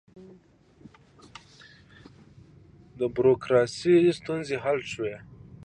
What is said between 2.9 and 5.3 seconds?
د بروکراسۍ ستونزې حل شوې؟